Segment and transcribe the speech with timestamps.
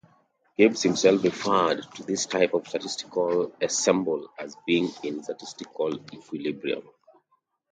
[0.57, 6.89] Gibbs himself referred to this type of statistical ensemble as being in "statistical equilibrium".